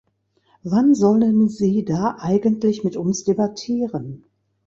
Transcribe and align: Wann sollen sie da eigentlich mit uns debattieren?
Wann 0.63 0.95
sollen 0.95 1.47
sie 1.47 1.85
da 1.85 2.15
eigentlich 2.19 2.83
mit 2.83 2.97
uns 2.97 3.23
debattieren? 3.23 4.25